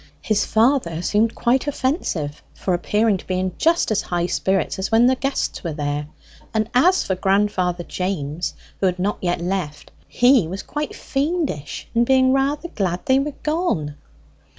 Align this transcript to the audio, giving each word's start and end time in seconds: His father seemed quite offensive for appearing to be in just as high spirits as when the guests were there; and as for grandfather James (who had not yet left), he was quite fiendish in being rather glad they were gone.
His 0.23 0.47
father 0.47 1.03
seemed 1.03 1.35
quite 1.35 1.67
offensive 1.67 2.41
for 2.55 2.73
appearing 2.73 3.17
to 3.17 3.27
be 3.27 3.39
in 3.39 3.53
just 3.59 3.91
as 3.91 4.01
high 4.01 4.25
spirits 4.25 4.79
as 4.79 4.91
when 4.91 5.05
the 5.05 5.15
guests 5.15 5.63
were 5.63 5.73
there; 5.73 6.07
and 6.55 6.67
as 6.73 7.03
for 7.03 7.13
grandfather 7.13 7.83
James 7.83 8.55
(who 8.79 8.87
had 8.87 8.97
not 8.97 9.19
yet 9.21 9.41
left), 9.41 9.91
he 10.07 10.47
was 10.47 10.63
quite 10.63 10.95
fiendish 10.95 11.87
in 11.93 12.03
being 12.03 12.33
rather 12.33 12.67
glad 12.69 13.01
they 13.05 13.19
were 13.19 13.35
gone. 13.43 13.95